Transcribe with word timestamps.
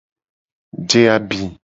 Je 0.89 1.01
abi. 1.15 1.39